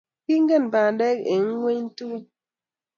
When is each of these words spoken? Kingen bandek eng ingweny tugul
Kingen 0.25 0.63
bandek 0.73 1.17
eng 1.33 1.47
ingweny 1.53 1.85
tugul 1.95 2.23